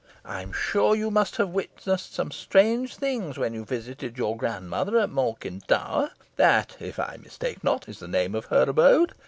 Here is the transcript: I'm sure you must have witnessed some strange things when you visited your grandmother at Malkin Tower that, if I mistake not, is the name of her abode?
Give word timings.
I'm 0.25 0.51
sure 0.51 0.95
you 0.95 1.11
must 1.11 1.35
have 1.35 1.49
witnessed 1.49 2.15
some 2.15 2.31
strange 2.31 2.95
things 2.95 3.37
when 3.37 3.53
you 3.53 3.63
visited 3.63 4.17
your 4.17 4.35
grandmother 4.35 4.97
at 4.97 5.11
Malkin 5.11 5.61
Tower 5.67 6.09
that, 6.37 6.75
if 6.79 6.97
I 6.97 7.17
mistake 7.21 7.63
not, 7.63 7.87
is 7.87 7.99
the 7.99 8.07
name 8.07 8.33
of 8.33 8.45
her 8.45 8.63
abode? 8.63 9.13